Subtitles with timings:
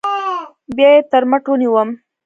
[0.75, 1.89] بيا يې تر مټ ونيوم.